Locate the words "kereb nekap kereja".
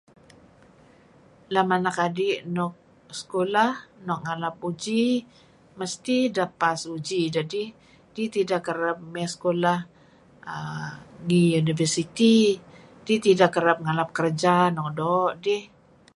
13.55-14.55